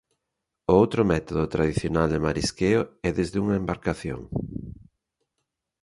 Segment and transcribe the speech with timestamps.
[0.71, 4.21] O outro método tradicional de marisqueo é desde unha embarcación.